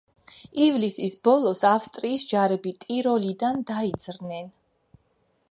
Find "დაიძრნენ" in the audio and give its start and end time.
3.73-4.51